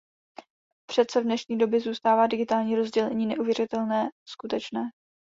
Přece 0.89 1.21
v 1.21 1.23
dnešní 1.23 1.57
době 1.57 1.79
zůstává 1.79 2.27
digitální 2.27 2.75
rozdělení 2.75 3.25
neuvěřitelné 3.25 4.09
skutečné. 4.27 4.81